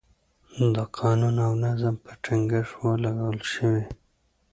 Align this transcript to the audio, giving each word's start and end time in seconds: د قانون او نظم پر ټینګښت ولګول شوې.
د 0.75 0.77
قانون 0.97 1.35
او 1.45 1.53
نظم 1.65 1.95
پر 2.03 2.15
ټینګښت 2.23 2.73
ولګول 2.85 3.39
شوې. 3.53 3.83